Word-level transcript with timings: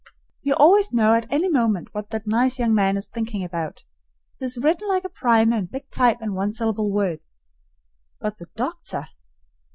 You 0.41 0.55
always 0.55 0.91
know 0.91 1.13
at 1.13 1.27
any 1.31 1.47
moment 1.47 1.93
what 1.93 2.09
that 2.09 2.25
nice 2.25 2.57
young 2.57 2.73
man 2.73 2.97
is 2.97 3.07
thinking 3.07 3.43
about; 3.43 3.83
he 4.39 4.45
is 4.47 4.57
written 4.57 4.87
like 4.89 5.03
a 5.05 5.09
primer 5.09 5.55
in 5.57 5.67
big 5.67 5.91
type 5.91 6.17
and 6.21 6.33
one 6.33 6.51
syllable 6.53 6.89
words. 6.91 7.43
But 8.19 8.39
the 8.39 8.47
doctor! 8.55 9.05